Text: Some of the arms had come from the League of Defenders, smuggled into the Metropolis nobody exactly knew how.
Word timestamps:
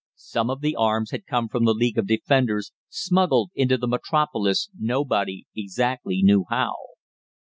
Some 0.15 0.49
of 0.49 0.61
the 0.61 0.75
arms 0.75 1.11
had 1.11 1.27
come 1.27 1.47
from 1.47 1.63
the 1.63 1.75
League 1.75 1.99
of 1.99 2.07
Defenders, 2.07 2.71
smuggled 2.89 3.51
into 3.53 3.77
the 3.77 3.85
Metropolis 3.87 4.67
nobody 4.79 5.45
exactly 5.55 6.23
knew 6.23 6.45
how. 6.49 6.73